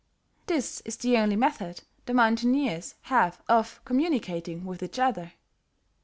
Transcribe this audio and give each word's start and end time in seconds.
This 0.47 0.81
is 0.83 0.97
the 0.97 1.15
only 1.17 1.35
method 1.35 1.81
the 2.07 2.15
mountaineers 2.15 2.95
have 3.03 3.39
of 3.47 3.79
communicating 3.85 4.65
with 4.65 4.81
each 4.81 4.97
other. 4.97 5.33